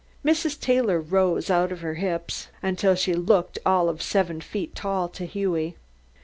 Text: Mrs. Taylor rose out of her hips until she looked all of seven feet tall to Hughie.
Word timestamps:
Mrs. 0.25 0.59
Taylor 0.59 0.99
rose 0.99 1.51
out 1.51 1.71
of 1.71 1.81
her 1.81 1.93
hips 1.93 2.47
until 2.63 2.95
she 2.95 3.13
looked 3.13 3.59
all 3.67 3.87
of 3.87 4.01
seven 4.01 4.41
feet 4.41 4.73
tall 4.73 5.07
to 5.09 5.25
Hughie. 5.27 5.75